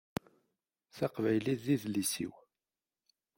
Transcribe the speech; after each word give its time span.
Taqbaylit 0.95 1.61
d 1.65 1.67
idles-iw. 1.75 2.33